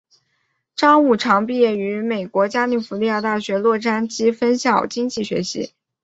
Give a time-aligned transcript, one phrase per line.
[0.75, 5.75] 张五常毕业于美国加利福尼亚大学洛杉矶分校经济学系。